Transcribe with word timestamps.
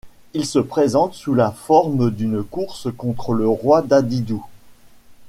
Il 0.33 0.47
se 0.47 0.57
présente 0.57 1.13
sous 1.13 1.35
la 1.35 1.51
forme 1.51 2.09
d'une 2.09 2.41
course 2.43 2.87
contre 2.97 3.33
le 3.35 3.47
Roi 3.47 3.83
Dadidou. 3.83 4.43